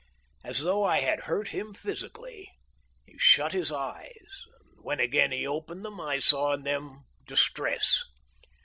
As 0.43 0.61
though 0.61 0.83
I 0.83 1.01
had 1.01 1.25
hurt 1.29 1.49
him 1.49 1.75
physically, 1.75 2.49
he 3.05 3.19
shut 3.19 3.53
his 3.53 3.71
eyes, 3.71 4.45
and 4.73 4.81
when 4.83 4.99
again 4.99 5.31
he 5.31 5.45
opened 5.45 5.85
them 5.85 6.01
I 6.01 6.17
saw 6.17 6.53
in 6.53 6.63
them 6.63 7.01
distress. 7.27 8.03